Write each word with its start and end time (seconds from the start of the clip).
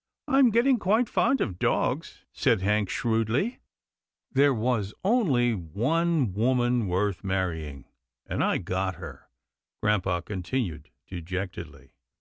"I'm 0.28 0.50
getting 0.50 0.78
quite 0.78 1.08
fond 1.08 1.40
of 1.40 1.58
dogs," 1.58 2.22
said 2.32 2.60
Hank 2.60 2.88
shrewdly." 2.88 3.58
There 4.30 4.54
was 4.54 4.94
only 5.02 5.54
one 5.56 6.32
woman 6.34 6.86
worth 6.86 7.24
marrying, 7.24 7.86
and 8.26 8.44
I 8.44 8.58
got 8.58 8.94
her," 8.94 9.28
grampa 9.82 10.22
continued 10.22 10.90
dejectedly. 11.08 11.94